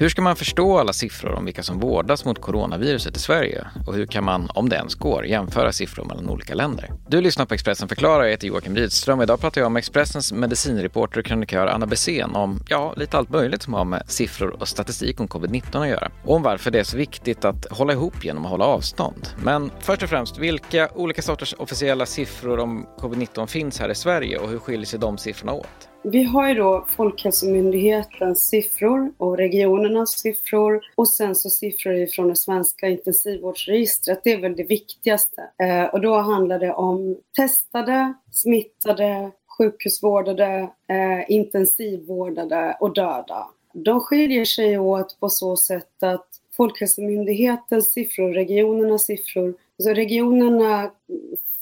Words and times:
Hur 0.00 0.08
ska 0.08 0.22
man 0.22 0.36
förstå 0.36 0.78
alla 0.78 0.92
siffror 0.92 1.34
om 1.34 1.44
vilka 1.44 1.62
som 1.62 1.78
vårdas 1.78 2.24
mot 2.24 2.40
coronaviruset 2.40 3.16
i 3.16 3.20
Sverige? 3.20 3.66
Och 3.86 3.94
hur 3.94 4.06
kan 4.06 4.24
man, 4.24 4.50
om 4.54 4.68
det 4.68 4.76
ens 4.76 4.94
går, 4.94 5.26
jämföra 5.26 5.72
siffror 5.72 6.04
mellan 6.04 6.28
olika 6.28 6.54
länder? 6.54 6.90
Du 7.08 7.20
lyssnar 7.20 7.46
på 7.46 7.54
Expressen 7.54 7.88
förklarar, 7.88 8.24
jag 8.24 8.30
heter 8.30 8.46
Joakim 8.46 8.76
Rydström 8.76 9.22
idag 9.22 9.40
pratar 9.40 9.60
jag 9.60 9.72
med 9.72 9.80
Expressens 9.80 10.32
medicinreporter 10.32 11.20
och 11.20 11.26
krönikör 11.26 11.66
Anna 11.66 11.86
Bessén 11.86 12.34
om, 12.34 12.60
ja, 12.68 12.94
lite 12.96 13.18
allt 13.18 13.30
möjligt 13.30 13.62
som 13.62 13.74
har 13.74 13.84
med 13.84 14.02
siffror 14.06 14.60
och 14.60 14.68
statistik 14.68 15.20
om 15.20 15.28
covid-19 15.28 15.82
att 15.82 15.88
göra. 15.88 16.10
Och 16.24 16.36
om 16.36 16.42
varför 16.42 16.70
det 16.70 16.80
är 16.80 16.84
så 16.84 16.96
viktigt 16.96 17.44
att 17.44 17.66
hålla 17.70 17.92
ihop 17.92 18.24
genom 18.24 18.44
att 18.44 18.50
hålla 18.50 18.64
avstånd. 18.64 19.28
Men 19.44 19.70
först 19.80 20.02
och 20.02 20.08
främst, 20.08 20.38
vilka 20.38 20.88
olika 20.94 21.22
sorters 21.22 21.54
officiella 21.58 22.06
siffror 22.06 22.58
om 22.58 22.86
covid-19 22.98 23.46
finns 23.46 23.80
här 23.80 23.88
i 23.88 23.94
Sverige 23.94 24.38
och 24.38 24.48
hur 24.48 24.58
skiljer 24.58 24.86
sig 24.86 24.98
de 24.98 25.18
siffrorna 25.18 25.52
åt? 25.52 25.89
Vi 26.02 26.22
har 26.22 26.48
ju 26.48 26.54
då 26.54 26.86
Folkhälsomyndighetens 26.88 28.48
siffror 28.48 29.12
och 29.16 29.36
regionernas 29.36 30.10
siffror 30.10 30.80
och 30.94 31.08
sen 31.08 31.34
så 31.34 31.50
siffror 31.50 31.94
ifrån 31.94 32.28
det 32.28 32.36
svenska 32.36 32.88
intensivvårdsregistret. 32.88 34.20
Det 34.24 34.32
är 34.32 34.40
väl 34.40 34.56
det 34.56 34.64
viktigaste. 34.64 35.42
Eh, 35.62 35.84
och 35.84 36.00
då 36.00 36.16
handlar 36.16 36.58
det 36.58 36.72
om 36.72 37.16
testade, 37.36 38.14
smittade, 38.32 39.30
sjukhusvårdade, 39.58 40.70
eh, 40.88 41.30
intensivvårdade 41.30 42.76
och 42.80 42.94
döda. 42.94 43.46
De 43.72 44.00
skiljer 44.00 44.44
sig 44.44 44.78
åt 44.78 45.20
på 45.20 45.28
så 45.28 45.56
sätt 45.56 46.02
att 46.02 46.26
Folkhälsomyndighetens 46.56 47.92
siffror, 47.92 48.32
regionernas 48.32 49.04
siffror, 49.04 49.54
alltså 49.78 49.94
regionerna 49.94 50.90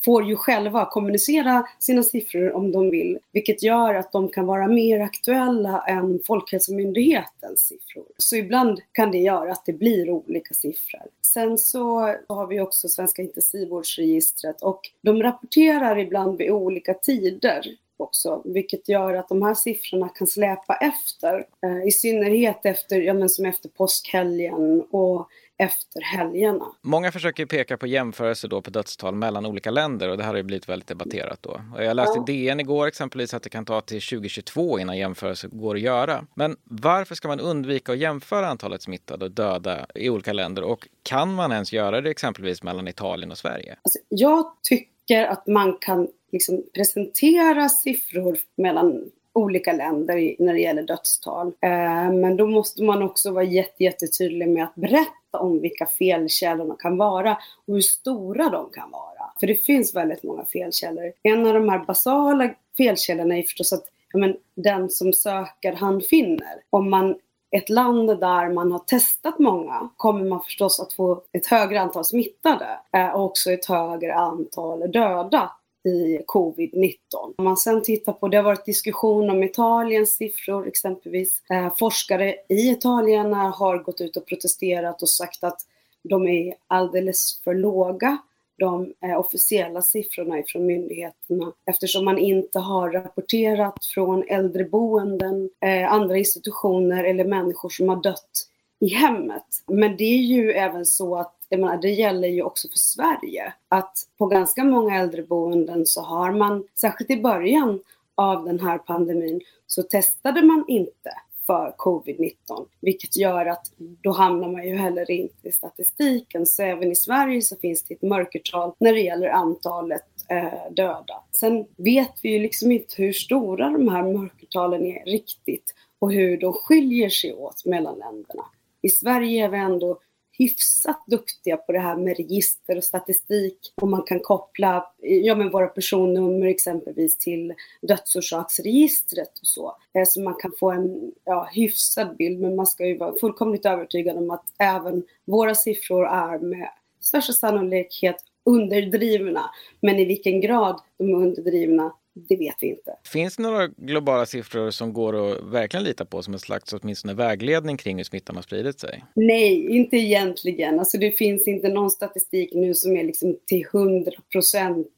får 0.09 0.25
ju 0.25 0.37
själva 0.37 0.85
kommunicera 0.91 1.67
sina 1.79 2.03
siffror 2.03 2.53
om 2.53 2.73
de 2.73 2.91
vill, 2.91 3.19
vilket 3.33 3.62
gör 3.62 3.95
att 3.95 4.12
de 4.12 4.29
kan 4.29 4.47
vara 4.47 4.69
mer 4.69 5.01
aktuella 5.01 5.85
än 5.89 6.21
Folkhälsomyndighetens 6.27 7.61
siffror. 7.61 8.05
Så 8.19 8.37
ibland 8.37 8.80
kan 8.93 9.11
det 9.11 9.19
göra 9.19 9.52
att 9.52 9.66
det 9.66 9.73
blir 9.73 10.11
olika 10.11 10.55
siffror. 10.55 11.02
Sen 11.23 11.59
så 11.59 12.15
har 12.29 12.47
vi 12.47 12.60
också 12.60 12.88
Svenska 12.88 13.23
intensivvårdsregistret 13.23 14.63
och 14.63 14.80
de 15.02 15.23
rapporterar 15.23 15.99
ibland 15.99 16.38
vid 16.38 16.51
olika 16.51 16.95
tider 16.95 17.63
också, 17.97 18.43
vilket 18.45 18.88
gör 18.88 19.15
att 19.15 19.29
de 19.29 19.43
här 19.43 19.54
siffrorna 19.54 20.09
kan 20.09 20.27
släpa 20.27 20.75
efter. 20.75 21.47
Eh, 21.63 21.87
I 21.87 21.91
synnerhet 21.91 22.66
efter, 22.66 23.01
ja 23.01 23.15
men 23.15 23.29
som 23.29 23.47
efter 23.47 23.69
påskhelgen 23.69 24.82
och 24.91 25.29
efter 25.59 26.01
helgerna. 26.02 26.64
Många 26.82 27.12
försöker 27.12 27.46
peka 27.46 27.76
på 27.76 27.87
jämförelser 27.87 28.48
då 28.48 28.62
på 28.62 28.70
dödstal 28.70 29.14
mellan 29.14 29.46
olika 29.46 29.70
länder 29.70 30.09
och 30.09 30.16
det 30.16 30.23
här 30.23 30.30
har 30.30 30.37
ju 30.37 30.42
blivit 30.42 30.68
väldigt 30.68 30.88
debatterat 30.88 31.42
då. 31.42 31.60
Jag 31.76 31.96
läste 31.96 32.18
i 32.18 32.23
DN 32.26 32.60
igår 32.60 32.87
exempelvis 32.87 33.34
att 33.34 33.42
det 33.42 33.51
kan 33.51 33.64
ta 33.64 33.80
till 33.80 34.01
2022 34.01 34.79
innan 34.79 34.98
jämförelser 34.98 35.48
går 35.48 35.74
att 35.74 35.80
göra. 35.80 36.26
Men 36.34 36.56
varför 36.64 37.14
ska 37.14 37.29
man 37.29 37.40
undvika 37.40 37.92
att 37.92 37.98
jämföra 37.98 38.46
antalet 38.48 38.82
smittade 38.82 39.24
och 39.24 39.30
döda 39.30 39.86
i 39.95 40.10
olika 40.10 40.32
länder 40.32 40.62
och 40.62 40.88
kan 41.02 41.34
man 41.34 41.52
ens 41.52 41.73
göra 41.73 42.01
det 42.01 42.10
exempelvis 42.10 42.62
mellan 42.62 42.88
Italien 42.88 43.30
och 43.30 43.38
Sverige? 43.38 43.76
Alltså, 43.82 43.98
jag 44.09 44.45
tycker 44.62 45.24
att 45.24 45.46
man 45.46 45.76
kan 45.80 46.09
liksom 46.32 46.64
presentera 46.74 47.68
siffror 47.68 48.38
mellan 48.56 49.10
olika 49.38 49.73
länder 49.73 50.36
när 50.38 50.52
det 50.52 50.60
gäller 50.60 50.82
dödstal. 50.82 51.46
Eh, 51.46 52.12
men 52.12 52.36
då 52.36 52.46
måste 52.46 52.82
man 52.82 53.02
också 53.02 53.30
vara 53.30 53.45
jättetydlig 53.79 54.48
med 54.48 54.64
att 54.64 54.74
berätta 54.74 55.27
om 55.39 55.61
vilka 55.61 55.87
felkällorna 55.87 56.77
kan 56.79 56.97
vara 56.97 57.39
och 57.67 57.75
hur 57.75 57.81
stora 57.81 58.51
de 58.51 58.71
kan 58.71 58.91
vara. 58.91 59.33
För 59.41 59.47
det 59.47 59.55
finns 59.55 59.95
väldigt 59.95 60.23
många 60.23 60.45
felkällor. 60.45 61.13
En 61.23 61.47
av 61.47 61.55
de 61.55 61.69
här 61.69 61.79
basala 61.79 62.51
felkällorna 62.77 63.39
är 63.39 63.43
förstås 63.43 63.73
att 63.73 63.85
ja, 64.12 64.19
men, 64.19 64.37
den 64.55 64.91
som 64.91 65.12
söker, 65.12 65.72
han 65.72 66.00
finner. 66.00 66.62
Om 66.71 66.91
man 66.91 67.15
ett 67.50 67.69
land 67.69 68.21
där 68.21 68.55
man 68.55 68.72
har 68.72 68.78
testat 68.78 69.39
många 69.39 69.89
kommer 69.97 70.25
man 70.25 70.43
förstås 70.43 70.81
att 70.81 70.93
få 70.93 71.22
ett 71.33 71.47
högre 71.47 71.81
antal 71.81 72.05
smittade 72.05 72.78
eh, 72.93 73.09
och 73.09 73.25
också 73.25 73.50
ett 73.50 73.66
högre 73.66 74.15
antal 74.15 74.93
döda 74.93 75.50
i 75.88 76.22
covid-19. 76.26 76.94
Om 77.37 77.44
man 77.44 77.56
sen 77.56 77.82
tittar 77.82 78.12
på, 78.12 78.28
det 78.28 78.37
har 78.37 78.44
varit 78.44 78.65
diskussion 78.65 79.31
om 79.31 79.43
Italiens 79.43 80.10
siffror 80.10 80.69
exempelvis. 80.69 81.43
Eh, 81.50 81.75
forskare 81.78 82.34
i 82.49 82.71
Italien 82.71 83.32
har 83.32 83.78
gått 83.78 84.00
ut 84.00 84.16
och 84.16 84.27
protesterat 84.27 85.03
och 85.03 85.10
sagt 85.10 85.44
att 85.44 85.60
de 86.03 86.28
är 86.28 86.54
alldeles 86.66 87.41
för 87.44 87.54
låga 87.54 88.19
de 88.59 88.94
eh, 89.04 89.19
officiella 89.19 89.82
siffrorna 89.82 90.38
ifrån 90.38 90.66
myndigheterna 90.66 91.53
eftersom 91.66 92.04
man 92.04 92.19
inte 92.19 92.59
har 92.59 92.91
rapporterat 92.91 93.84
från 93.84 94.25
äldreboenden, 94.28 95.50
eh, 95.65 95.93
andra 95.93 96.19
institutioner 96.19 97.04
eller 97.04 97.25
människor 97.25 97.69
som 97.69 97.88
har 97.88 98.03
dött 98.03 98.48
i 98.81 98.88
hemmet. 98.88 99.44
Men 99.66 99.97
det 99.97 100.04
är 100.04 100.22
ju 100.22 100.53
även 100.53 100.87
så 100.87 101.16
att 101.16 101.38
jag 101.48 101.60
menar, 101.60 101.76
det 101.76 101.91
gäller 101.91 102.28
ju 102.28 102.42
också 102.42 102.69
för 102.69 102.78
Sverige. 102.78 103.53
Att 103.69 103.92
på 104.19 104.26
ganska 104.26 104.64
många 104.64 105.00
äldreboenden 105.00 105.86
så 105.86 106.03
har 106.03 106.32
man, 106.32 106.64
särskilt 106.81 107.10
i 107.10 107.22
början 107.22 107.81
av 108.14 108.44
den 108.44 108.60
här 108.60 108.78
pandemin, 108.78 109.41
så 109.66 109.82
testade 109.82 110.42
man 110.42 110.64
inte 110.69 111.10
för 111.48 111.75
covid-19. 111.78 112.66
Vilket 112.81 113.16
gör 113.16 113.47
att 113.47 113.72
då 114.03 114.10
hamnar 114.10 114.48
man 114.48 114.69
ju 114.69 114.75
heller 114.75 115.10
inte 115.10 115.48
i 115.48 115.53
statistiken. 115.53 116.47
Så 116.47 116.62
även 116.62 116.92
i 116.92 116.97
Sverige 116.97 117.42
så 117.42 117.56
finns 117.56 117.84
det 117.84 117.94
ett 117.94 118.03
mörkertal 118.03 118.72
när 118.78 118.92
det 118.92 119.00
gäller 119.00 119.28
antalet 119.28 120.04
eh, 120.28 120.72
döda. 120.72 121.22
Sen 121.32 121.66
vet 121.76 122.12
vi 122.22 122.32
ju 122.32 122.38
liksom 122.38 122.72
inte 122.72 122.94
hur 123.03 123.12
stora 123.12 123.70
de 123.70 123.88
här 123.88 124.03
mörkertalen 124.03 124.86
är 124.86 125.04
riktigt 125.04 125.75
och 125.98 126.12
hur 126.12 126.36
de 126.36 126.53
skiljer 126.53 127.09
sig 127.09 127.34
åt 127.34 127.65
mellan 127.65 127.98
länderna. 127.98 128.44
I 128.82 128.88
Sverige 128.88 129.44
är 129.44 129.48
vi 129.48 129.59
ändå 129.59 129.98
hyfsat 130.38 131.04
duktiga 131.06 131.56
på 131.56 131.72
det 131.72 131.78
här 131.78 131.97
med 131.97 132.16
register 132.16 132.76
och 132.76 132.84
statistik 132.84 133.59
och 133.82 133.88
man 133.88 134.03
kan 134.03 134.21
koppla 134.21 134.87
ja, 135.00 135.34
men 135.34 135.50
våra 135.50 135.66
personnummer 135.66 136.47
exempelvis 136.47 137.19
till 137.19 137.54
dödsorsaksregistret 137.82 139.38
och 139.41 139.47
så. 139.47 139.77
Eh, 139.94 140.04
så 140.06 140.21
man 140.21 140.34
kan 140.34 140.53
få 140.60 140.71
en 140.71 141.12
ja, 141.25 141.48
hyfsad 141.53 142.16
bild 142.16 142.41
men 142.41 142.56
man 142.56 142.66
ska 142.66 142.87
ju 142.87 142.98
vara 142.98 143.15
fullkomligt 143.21 143.66
övertygad 143.66 144.16
om 144.16 144.31
att 144.31 144.44
även 144.59 145.03
våra 145.25 145.54
siffror 145.54 146.06
är 146.06 146.38
med 146.38 146.69
största 147.00 147.32
sannolikhet 147.32 148.16
underdrivna. 148.44 149.50
Men 149.81 149.98
i 149.98 150.04
vilken 150.04 150.41
grad 150.41 150.81
de 150.98 151.09
är 151.10 151.15
underdrivna, 151.15 151.93
det 152.28 152.36
vet 152.36 152.56
vi 152.60 152.66
inte. 152.66 152.96
Finns 153.12 153.36
det 153.36 153.42
några 153.42 153.66
globala 153.66 154.26
siffror 154.26 154.70
som 154.70 154.92
går 154.92 155.32
att 155.32 155.44
verkligen 155.44 155.84
lita 155.84 156.04
på 156.04 156.22
som 156.22 156.34
en 156.34 156.40
slags 156.40 156.72
åtminstone 156.72 157.14
vägledning 157.14 157.76
kring 157.76 157.96
hur 157.96 158.04
smittan 158.04 158.36
har 158.36 158.42
spridit 158.42 158.80
sig? 158.80 159.04
Nej, 159.14 159.76
inte 159.76 159.96
egentligen. 159.96 160.78
Alltså 160.78 160.98
det 160.98 161.10
finns 161.10 161.48
inte 161.48 161.68
någon 161.68 161.90
statistik 161.90 162.50
nu 162.54 162.74
som 162.74 162.96
är 162.96 163.04
liksom 163.04 163.36
till 163.46 163.64
100 163.74 164.12
procent 164.32 164.88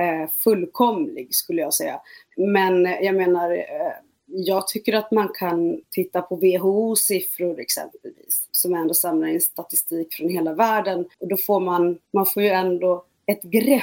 eh, 0.00 0.30
fullkomlig 0.44 1.34
skulle 1.34 1.60
jag 1.60 1.74
säga. 1.74 2.00
Men 2.36 2.84
jag 2.84 3.14
menar, 3.14 3.50
eh, 3.50 3.92
jag 4.26 4.66
tycker 4.66 4.92
att 4.92 5.10
man 5.10 5.28
kan 5.28 5.80
titta 5.90 6.22
på 6.22 6.36
WHO-siffror 6.36 7.60
exempelvis, 7.60 8.48
som 8.50 8.74
ändå 8.74 8.94
samlar 8.94 9.28
in 9.28 9.40
statistik 9.40 10.14
från 10.14 10.28
hela 10.28 10.54
världen. 10.54 11.04
Och 11.18 11.28
då 11.28 11.36
får 11.36 11.60
man, 11.60 11.98
man 12.12 12.26
får 12.26 12.42
ju 12.42 12.48
ändå 12.48 13.04
ett 13.26 13.42
grepp. 13.42 13.82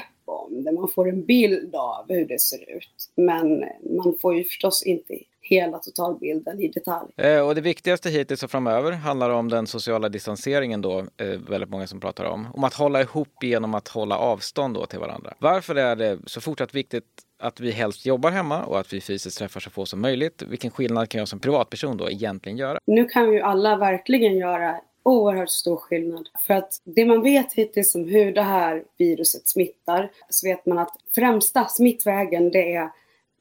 Man 0.74 0.88
får 0.96 1.10
en 1.10 1.26
bild 1.26 1.76
av 1.76 2.06
hur 2.10 2.26
det 2.26 2.42
ser 2.42 2.78
ut. 2.78 3.10
Men 3.16 3.60
man 3.98 4.16
får 4.22 4.36
ju 4.36 4.44
förstås 4.44 4.84
inte 4.84 5.14
hela 5.44 5.78
totalbilden 5.80 6.60
i 6.62 6.68
detalj. 6.68 7.12
Eh, 7.18 7.48
och 7.48 7.56
det 7.56 7.62
viktigaste 7.62 8.10
hittills 8.10 8.44
och 8.44 8.52
framöver 8.52 8.92
handlar 8.92 9.30
om 9.30 9.50
den 9.50 9.68
sociala 9.68 10.10
distanseringen 10.10 10.82
då, 10.82 11.00
eh, 11.00 11.28
väldigt 11.50 11.70
många 11.70 11.88
som 11.88 12.00
pratar 12.00 12.26
om. 12.26 12.48
Om 12.54 12.64
att 12.64 12.74
hålla 12.74 13.02
ihop 13.02 13.44
genom 13.44 13.74
att 13.74 13.88
hålla 13.88 14.18
avstånd 14.18 14.74
då 14.74 14.86
till 14.86 15.00
varandra. 15.00 15.34
Varför 15.40 15.76
är 15.76 15.96
det 15.96 16.20
så 16.26 16.42
fortsatt 16.42 16.76
viktigt 16.76 17.04
att 17.40 17.60
vi 17.60 17.72
helst 17.72 18.06
jobbar 18.06 18.32
hemma 18.32 18.64
och 18.64 18.80
att 18.80 18.94
vi 18.94 19.02
fysiskt 19.02 19.38
träffar 19.38 19.60
så 19.60 19.70
få 19.70 19.86
som 19.86 20.02
möjligt? 20.02 20.42
Vilken 20.42 20.72
skillnad 20.72 21.10
kan 21.10 21.20
jag 21.20 21.28
som 21.28 21.40
privatperson 21.40 21.98
då 21.98 22.10
egentligen 22.10 22.58
göra? 22.58 22.80
Nu 22.86 23.06
kan 23.06 23.34
ju 23.34 23.42
alla 23.42 23.78
verkligen 23.78 24.38
göra 24.38 24.76
oerhört 25.04 25.50
stor 25.50 25.78
skillnad. 25.78 26.30
För 26.48 26.54
att 26.54 26.82
det 26.84 27.06
man 27.06 27.22
vet 27.22 27.54
hittills 27.54 27.96
om 27.96 28.08
hur 28.08 28.34
det 28.34 28.42
här 28.42 28.84
viruset 28.98 29.48
smittar 29.48 30.12
så 30.30 30.48
vet 30.48 30.66
man 30.66 30.78
att 30.78 30.96
främsta 31.16 31.66
smittvägen 31.66 32.52
det 32.52 32.74
är 32.74 32.90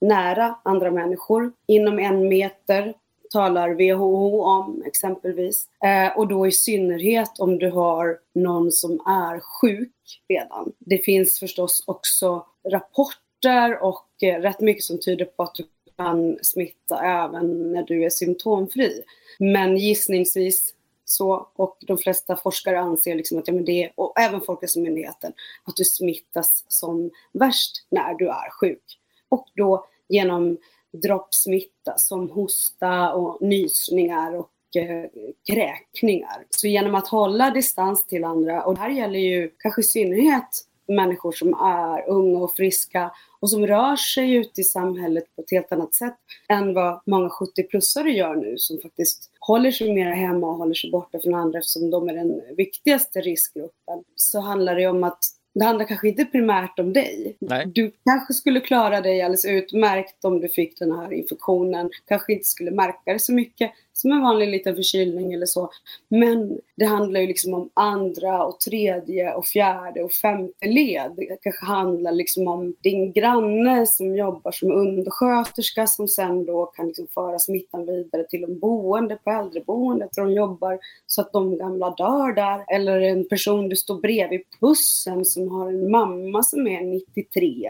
nära 0.00 0.58
andra 0.62 0.90
människor. 0.90 1.52
Inom 1.66 1.98
en 1.98 2.28
meter 2.28 2.94
talar 3.32 3.74
WHO 3.74 4.42
om 4.42 4.82
exempelvis. 4.86 5.68
Eh, 5.84 6.18
och 6.18 6.28
då 6.28 6.46
i 6.46 6.52
synnerhet 6.52 7.38
om 7.38 7.58
du 7.58 7.70
har 7.70 8.18
någon 8.34 8.72
som 8.72 8.92
är 8.92 9.40
sjuk 9.40 10.20
redan. 10.28 10.72
Det 10.78 10.98
finns 10.98 11.38
förstås 11.38 11.84
också 11.86 12.46
rapporter 12.68 13.82
och 13.82 14.08
eh, 14.22 14.40
rätt 14.40 14.60
mycket 14.60 14.84
som 14.84 15.00
tyder 15.00 15.24
på 15.24 15.42
att 15.42 15.54
du 15.54 15.64
kan 15.96 16.38
smitta 16.42 17.00
även 17.02 17.72
när 17.72 17.82
du 17.82 18.04
är 18.04 18.10
symptomfri. 18.10 19.02
Men 19.38 19.76
gissningsvis 19.76 20.74
så, 21.12 21.48
och 21.56 21.76
de 21.80 21.98
flesta 21.98 22.36
forskare 22.36 22.80
anser 22.80 23.14
liksom 23.14 23.38
att 23.38 23.48
ja, 23.48 23.54
men 23.54 23.64
det, 23.64 23.92
och 23.94 24.20
även 24.20 24.40
Folkhälsomyndigheten, 24.40 25.32
att 25.64 25.76
du 25.76 25.84
smittas 25.84 26.64
som 26.68 27.10
värst 27.32 27.86
när 27.90 28.14
du 28.14 28.28
är 28.28 28.50
sjuk. 28.50 28.98
Och 29.28 29.46
då 29.56 29.86
genom 30.08 30.58
droppsmitta 30.92 31.98
som 31.98 32.30
hosta 32.30 33.12
och 33.12 33.42
nysningar 33.42 34.34
och 34.34 34.76
eh, 34.76 35.10
kräkningar. 35.50 36.46
Så 36.50 36.66
genom 36.66 36.94
att 36.94 37.08
hålla 37.08 37.50
distans 37.50 38.06
till 38.06 38.24
andra, 38.24 38.64
och 38.64 38.74
det 38.74 38.80
här 38.80 38.90
gäller 38.90 39.18
ju 39.18 39.50
kanske 39.58 39.80
i 39.80 39.84
synnerhet 39.84 40.66
människor 40.94 41.32
som 41.32 41.54
är 41.54 42.08
unga 42.08 42.38
och 42.38 42.54
friska 42.54 43.10
och 43.40 43.50
som 43.50 43.66
rör 43.66 43.96
sig 43.96 44.34
ute 44.34 44.60
i 44.60 44.64
samhället 44.64 45.24
på 45.36 45.42
ett 45.42 45.50
helt 45.50 45.72
annat 45.72 45.94
sätt 45.94 46.16
än 46.48 46.74
vad 46.74 47.00
många 47.06 47.28
70-plussare 47.28 48.08
gör 48.08 48.34
nu 48.34 48.54
som 48.56 48.78
faktiskt 48.78 49.30
håller 49.40 49.70
sig 49.70 49.94
mer 49.94 50.10
hemma 50.10 50.46
och 50.46 50.56
håller 50.56 50.74
sig 50.74 50.90
borta 50.90 51.18
från 51.22 51.34
andra 51.34 51.58
eftersom 51.58 51.90
de 51.90 52.08
är 52.08 52.14
den 52.14 52.40
viktigaste 52.56 53.20
riskgruppen. 53.20 54.04
Så 54.16 54.40
handlar 54.40 54.76
det 54.76 54.86
om 54.86 55.04
att 55.04 55.18
det 55.54 55.64
handlar 55.64 55.84
kanske 55.84 56.08
inte 56.08 56.24
primärt 56.24 56.78
om 56.78 56.92
dig. 56.92 57.36
Nej. 57.40 57.66
Du 57.66 57.92
kanske 58.04 58.34
skulle 58.34 58.60
klara 58.60 59.00
dig 59.00 59.22
alldeles 59.22 59.44
utmärkt 59.44 60.24
om 60.24 60.40
du 60.40 60.48
fick 60.48 60.78
den 60.78 60.92
här 60.92 61.12
infektionen. 61.12 61.90
Kanske 62.04 62.32
inte 62.32 62.44
skulle 62.44 62.70
märka 62.70 63.12
det 63.12 63.18
så 63.18 63.32
mycket 63.32 63.70
som 64.02 64.12
en 64.12 64.22
vanlig 64.22 64.49
liten 64.49 64.76
förkylning 64.76 65.32
eller 65.32 65.46
så. 65.46 65.70
Men 66.08 66.58
det 66.76 66.84
handlar 66.84 67.20
ju 67.20 67.26
liksom 67.26 67.54
om 67.54 67.70
andra 67.75 68.44
och 68.44 68.60
tredje 68.60 69.34
och 69.34 69.46
fjärde 69.46 70.02
och 70.02 70.12
femte 70.12 70.66
led. 70.66 71.12
Det 71.16 71.38
kanske 71.43 71.66
handlar 71.66 72.12
liksom 72.12 72.49
om 72.49 72.75
din 72.82 73.12
granne 73.12 73.87
som 73.87 74.16
jobbar 74.16 74.52
som 74.52 74.72
undersköterska 74.72 75.87
som 75.87 76.08
sen 76.08 76.46
då 76.46 76.66
kan 76.66 76.87
liksom 76.87 77.06
föra 77.06 77.38
smittan 77.38 77.87
vidare 77.87 78.25
till 78.25 78.40
de 78.40 78.58
boende 78.58 79.16
på 79.16 79.31
äldreboendet 79.31 80.10
där 80.12 80.22
de 80.22 80.32
jobbar 80.32 80.78
så 81.06 81.20
att 81.20 81.32
de 81.32 81.58
gamla 81.58 81.90
dör 81.90 82.32
där. 82.32 82.64
Eller 82.76 83.00
en 83.00 83.28
person 83.28 83.69
du 83.69 83.76
står 83.76 84.00
bredvid 84.00 84.40
bussen 84.60 85.25
som 85.25 85.50
har 85.50 85.69
en 85.69 85.90
mamma 85.90 86.43
som 86.43 86.66
är 86.66 86.81
93. 86.81 87.66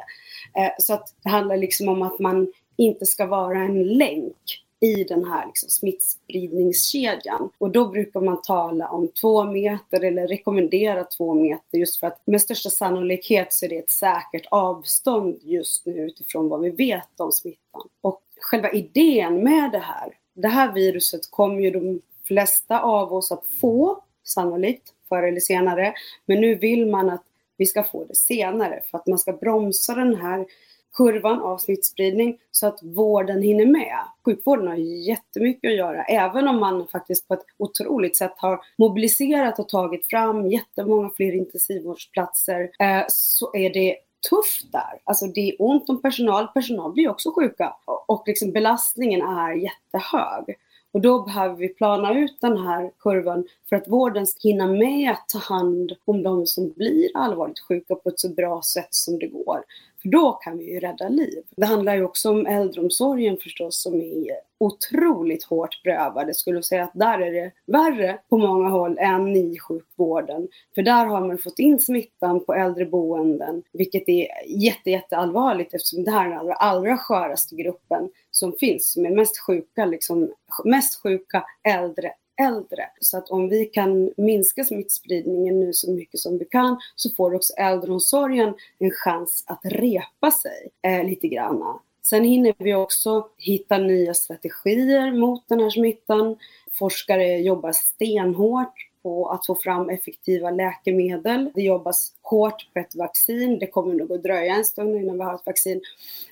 Eh, 0.56 0.72
så 0.78 0.94
att 0.94 1.14
det 1.22 1.28
handlar 1.28 1.56
liksom 1.56 1.88
om 1.88 2.02
att 2.02 2.18
man 2.18 2.52
inte 2.76 3.06
ska 3.06 3.26
vara 3.26 3.58
en 3.58 3.82
länk 3.82 4.62
i 4.82 5.04
den 5.04 5.24
här 5.24 5.46
liksom 5.46 5.68
smittspridningskedjan. 5.68 7.50
Och 7.58 7.70
då 7.70 7.88
brukar 7.88 8.20
man 8.20 8.42
tala 8.42 8.88
om 8.88 9.08
två 9.08 9.44
meter 9.44 10.04
eller 10.04 10.28
rekommendera 10.28 11.04
två 11.04 11.34
meter 11.34 11.78
just 11.78 12.00
för 12.00 12.06
att 12.06 12.22
med 12.24 12.40
största 12.40 12.70
sannolikhet 12.70 13.52
så 13.52 13.64
är 13.64 13.68
det 13.68 13.78
ett 13.78 13.90
säkert 13.90 14.46
avstånd 14.50 15.38
just 15.42 15.86
nu 15.86 15.92
utifrån 15.92 16.48
vad 16.48 16.60
vi 16.60 16.70
vet 16.70 17.20
om 17.20 17.32
smittan. 17.32 17.82
Och 18.00 18.22
själva 18.40 18.72
idén 18.72 19.44
med 19.44 19.72
det 19.72 19.78
här, 19.78 20.12
det 20.34 20.48
här 20.48 20.72
viruset 20.72 21.30
kommer 21.30 21.60
ju 21.60 21.70
de 21.70 22.00
flesta 22.24 22.80
av 22.80 23.12
oss 23.12 23.32
att 23.32 23.44
få 23.60 24.02
sannolikt 24.24 24.92
förr 25.08 25.22
eller 25.22 25.40
senare. 25.40 25.94
Men 26.26 26.40
nu 26.40 26.54
vill 26.54 26.86
man 26.86 27.10
att 27.10 27.24
vi 27.56 27.66
ska 27.66 27.84
få 27.84 28.04
det 28.04 28.16
senare 28.16 28.82
för 28.90 28.98
att 28.98 29.06
man 29.06 29.18
ska 29.18 29.32
bromsa 29.32 29.94
den 29.94 30.14
här 30.14 30.46
kurvan 30.92 31.40
av 31.40 31.58
smittspridning 31.58 32.38
så 32.50 32.66
att 32.66 32.82
vården 32.82 33.42
hinner 33.42 33.66
med. 33.66 33.98
Sjukvården 34.24 34.66
har 34.66 34.74
jättemycket 35.08 35.68
att 35.68 35.76
göra, 35.76 36.04
även 36.04 36.48
om 36.48 36.60
man 36.60 36.86
faktiskt 36.86 37.28
på 37.28 37.34
ett 37.34 37.44
otroligt 37.58 38.16
sätt 38.16 38.34
har 38.36 38.60
mobiliserat 38.78 39.58
och 39.58 39.68
tagit 39.68 40.06
fram 40.06 40.46
jättemånga 40.46 41.10
fler 41.16 41.32
intensivvårdsplatser, 41.32 42.70
eh, 42.80 43.04
så 43.08 43.56
är 43.56 43.70
det 43.70 43.96
tufft 44.30 44.72
där. 44.72 45.00
Alltså 45.04 45.26
det 45.26 45.40
är 45.40 45.56
ont 45.58 45.88
om 45.88 46.02
personal, 46.02 46.48
personal 46.48 46.92
blir 46.92 47.08
också 47.08 47.32
sjuka 47.34 47.76
och 48.06 48.22
liksom 48.26 48.52
belastningen 48.52 49.22
är 49.22 49.52
jättehög. 49.52 50.56
Och 50.92 51.00
då 51.00 51.22
behöver 51.22 51.56
vi 51.56 51.68
plana 51.68 52.18
ut 52.18 52.40
den 52.40 52.58
här 52.58 52.90
kurvan 52.98 53.46
för 53.68 53.76
att 53.76 53.88
vården 53.88 54.26
ska 54.26 54.48
hinna 54.48 54.66
med 54.66 55.10
att 55.10 55.28
ta 55.28 55.38
hand 55.38 55.92
om 56.04 56.22
de 56.22 56.46
som 56.46 56.72
blir 56.72 57.08
allvarligt 57.14 57.60
sjuka 57.60 57.94
på 57.94 58.08
ett 58.08 58.20
så 58.20 58.28
bra 58.28 58.62
sätt 58.62 58.94
som 58.94 59.18
det 59.18 59.26
går. 59.26 59.64
För 60.02 60.08
då 60.08 60.32
kan 60.32 60.58
vi 60.58 60.72
ju 60.72 60.80
rädda 60.80 61.08
liv. 61.08 61.42
Det 61.56 61.66
handlar 61.66 61.94
ju 61.94 62.04
också 62.04 62.30
om 62.30 62.46
äldreomsorgen 62.46 63.36
förstås 63.36 63.82
som 63.82 63.94
är 63.94 64.36
otroligt 64.58 65.44
hårt 65.44 65.82
prövad. 65.82 66.28
Jag 66.28 66.36
skulle 66.36 66.62
säga 66.62 66.84
att 66.84 66.94
där 66.94 67.18
är 67.18 67.32
det 67.32 67.52
värre 67.66 68.18
på 68.28 68.38
många 68.38 68.68
håll 68.68 68.98
än 68.98 69.36
i 69.36 69.58
sjukvården. 69.58 70.48
För 70.74 70.82
där 70.82 71.06
har 71.06 71.20
man 71.20 71.38
fått 71.38 71.58
in 71.58 71.78
smittan 71.78 72.44
på 72.44 72.54
äldreboenden, 72.54 73.62
vilket 73.72 74.08
är 74.08 74.28
jätte, 74.46 74.90
jätteallvarligt 74.90 75.74
eftersom 75.74 76.04
det 76.04 76.10
här 76.10 76.26
är 76.26 76.30
den 76.30 76.38
allra, 76.38 76.54
allra 76.54 76.98
sköraste 76.98 77.56
gruppen 77.56 78.10
som 78.30 78.52
finns, 78.52 78.92
som 78.92 79.06
är 79.06 79.10
mest 79.10 79.38
sjuka, 79.38 79.84
liksom, 79.84 80.32
mest 80.64 81.02
sjuka 81.02 81.44
äldre 81.68 82.12
äldre. 82.40 82.88
Så 83.00 83.18
att 83.18 83.30
om 83.30 83.48
vi 83.48 83.64
kan 83.64 84.10
minska 84.16 84.64
smittspridningen 84.64 85.60
nu 85.60 85.72
så 85.72 85.90
mycket 85.90 86.20
som 86.20 86.38
vi 86.38 86.44
kan 86.44 86.76
så 86.96 87.10
får 87.10 87.34
också 87.34 87.52
äldreomsorgen 87.52 88.54
en 88.78 88.90
chans 88.90 89.44
att 89.46 89.60
repa 89.64 90.30
sig 90.30 90.68
eh, 90.82 91.04
lite 91.04 91.28
grann. 91.28 91.78
Sen 92.02 92.24
hinner 92.24 92.54
vi 92.58 92.74
också 92.74 93.28
hitta 93.38 93.78
nya 93.78 94.14
strategier 94.14 95.12
mot 95.12 95.48
den 95.48 95.60
här 95.60 95.70
smittan. 95.70 96.36
Forskare 96.72 97.38
jobbar 97.38 97.72
stenhårt 97.72 98.74
på 99.02 99.28
att 99.28 99.46
få 99.46 99.54
fram 99.54 99.90
effektiva 99.90 100.50
läkemedel. 100.50 101.50
Det 101.54 101.62
jobbas 101.62 102.12
hårt 102.22 102.72
på 102.72 102.80
ett 102.80 102.94
vaccin. 102.94 103.58
Det 103.58 103.66
kommer 103.66 103.94
nog 103.94 104.12
att 104.12 104.22
dröja 104.22 104.54
en 104.54 104.64
stund 104.64 104.96
innan 104.96 105.18
vi 105.18 105.24
har 105.24 105.34
ett 105.34 105.46
vaccin. 105.46 105.80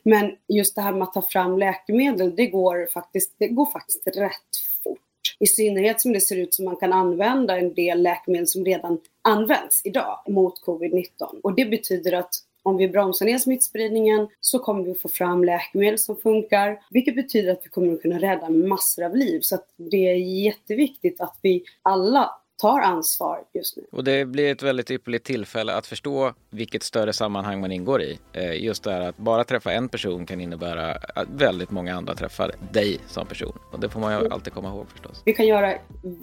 Men 0.02 0.36
just 0.48 0.74
det 0.74 0.82
här 0.82 0.92
med 0.92 1.02
att 1.02 1.12
ta 1.12 1.22
fram 1.22 1.58
läkemedel, 1.58 2.36
det 2.36 2.46
går 2.46 2.88
faktiskt, 2.92 3.34
det 3.38 3.48
går 3.48 3.66
faktiskt 3.66 4.06
rätt 4.06 4.69
i 5.38 5.46
synnerhet 5.46 6.00
som 6.00 6.12
det 6.12 6.20
ser 6.20 6.36
ut 6.36 6.54
som 6.54 6.64
man 6.64 6.76
kan 6.76 6.92
använda 6.92 7.58
en 7.58 7.74
del 7.74 8.02
läkemedel 8.02 8.46
som 8.46 8.64
redan 8.64 8.98
används 9.22 9.80
idag 9.84 10.18
mot 10.28 10.64
covid-19. 10.66 11.40
Och 11.42 11.54
det 11.54 11.64
betyder 11.64 12.12
att 12.12 12.34
om 12.62 12.76
vi 12.76 12.88
bromsar 12.88 13.26
ner 13.26 13.38
smittspridningen 13.38 14.28
så 14.40 14.58
kommer 14.58 14.82
vi 14.82 14.90
att 14.90 15.00
få 15.00 15.08
fram 15.08 15.44
läkemedel 15.44 15.98
som 15.98 16.16
funkar, 16.16 16.80
vilket 16.90 17.16
betyder 17.16 17.52
att 17.52 17.60
vi 17.64 17.68
kommer 17.68 17.92
att 17.92 18.02
kunna 18.02 18.18
rädda 18.18 18.48
massor 18.48 19.04
av 19.04 19.16
liv. 19.16 19.40
Så 19.40 19.58
det 19.76 20.10
är 20.10 20.14
jätteviktigt 20.16 21.20
att 21.20 21.38
vi 21.42 21.62
alla 21.82 22.39
tar 22.60 22.80
ansvar 22.80 23.38
just 23.52 23.76
nu. 23.76 23.82
Och 23.92 24.04
det 24.04 24.24
blir 24.24 24.52
ett 24.52 24.62
väldigt 24.62 24.90
ypperligt 24.90 25.26
tillfälle 25.26 25.74
att 25.74 25.86
förstå 25.86 26.34
vilket 26.50 26.82
större 26.82 27.12
sammanhang 27.12 27.60
man 27.60 27.72
ingår 27.72 28.02
i. 28.02 28.18
Eh, 28.32 28.64
just 28.64 28.84
det 28.84 28.92
här 28.92 29.00
att 29.00 29.16
bara 29.16 29.44
träffa 29.44 29.72
en 29.72 29.88
person 29.88 30.26
kan 30.26 30.40
innebära 30.40 30.92
att 31.14 31.28
väldigt 31.28 31.70
många 31.70 31.96
andra 31.96 32.14
träffar 32.14 32.52
dig 32.72 33.00
som 33.06 33.26
person. 33.26 33.58
Och 33.72 33.80
det 33.80 33.88
får 33.88 34.00
man 34.00 34.12
ju 34.12 34.18
mm. 34.18 34.32
alltid 34.32 34.52
komma 34.52 34.68
ihåg 34.68 34.86
förstås. 34.90 35.22
Vi 35.24 35.32
kan 35.32 35.46
göra 35.46 35.74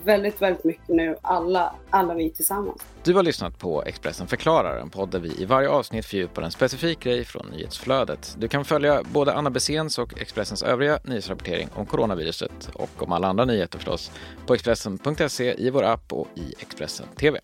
väldigt, 0.03 0.41
väldigt 0.41 0.63
mycket 0.63 0.87
nu, 0.87 1.15
alla, 1.21 1.75
alla 1.89 2.13
vi 2.13 2.29
tillsammans. 2.29 2.81
Du 3.03 3.13
har 3.13 3.23
lyssnat 3.23 3.59
på 3.59 3.83
Expressen 3.83 4.27
förklarar, 4.27 4.79
en 4.79 4.89
podd 4.89 5.09
där 5.09 5.19
vi 5.19 5.41
i 5.41 5.45
varje 5.45 5.69
avsnitt 5.69 6.05
fördjupar 6.05 6.41
en 6.41 6.51
specifik 6.51 6.99
grej 6.99 7.23
från 7.23 7.45
nyhetsflödet. 7.47 8.35
Du 8.39 8.47
kan 8.47 8.65
följa 8.65 9.03
både 9.13 9.33
Anna 9.33 9.49
Besens 9.49 9.99
och 9.99 10.21
Expressens 10.21 10.63
övriga 10.63 10.99
nyhetsrapportering 11.03 11.69
om 11.75 11.85
coronaviruset 11.85 12.69
och 12.73 13.03
om 13.03 13.11
alla 13.11 13.27
andra 13.27 13.45
nyheter 13.45 13.77
förstås 13.77 14.11
på 14.45 14.53
Expressen.se 14.53 15.55
i 15.57 15.69
vår 15.69 15.83
app 15.83 16.13
och 16.13 16.26
i 16.35 16.53
Expressen 16.59 17.07
TV. 17.15 17.37